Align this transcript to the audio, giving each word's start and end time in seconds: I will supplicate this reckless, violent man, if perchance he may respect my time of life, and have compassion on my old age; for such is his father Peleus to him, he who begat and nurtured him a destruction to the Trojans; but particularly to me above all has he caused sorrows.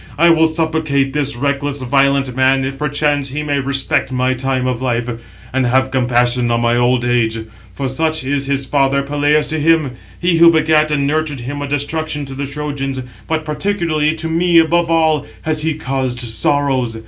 I 0.17 0.31
will 0.31 0.47
supplicate 0.47 1.13
this 1.13 1.35
reckless, 1.35 1.83
violent 1.83 2.35
man, 2.35 2.65
if 2.65 2.79
perchance 2.79 3.29
he 3.29 3.43
may 3.43 3.59
respect 3.59 4.11
my 4.11 4.33
time 4.33 4.65
of 4.65 4.81
life, 4.81 5.07
and 5.53 5.67
have 5.67 5.91
compassion 5.91 6.49
on 6.49 6.59
my 6.61 6.75
old 6.75 7.05
age; 7.05 7.37
for 7.75 7.87
such 7.87 8.23
is 8.23 8.47
his 8.47 8.65
father 8.65 9.03
Peleus 9.03 9.49
to 9.49 9.59
him, 9.59 9.91
he 10.19 10.37
who 10.39 10.49
begat 10.49 10.89
and 10.89 11.05
nurtured 11.05 11.41
him 11.41 11.61
a 11.61 11.67
destruction 11.67 12.25
to 12.25 12.33
the 12.33 12.47
Trojans; 12.47 12.99
but 13.27 13.45
particularly 13.45 14.15
to 14.15 14.27
me 14.27 14.57
above 14.57 14.89
all 14.89 15.27
has 15.43 15.61
he 15.61 15.75
caused 15.75 16.19
sorrows. 16.19 16.97